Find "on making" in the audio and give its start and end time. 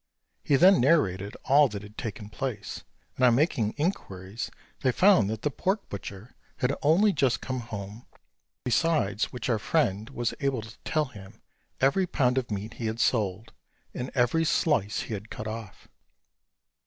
3.23-3.73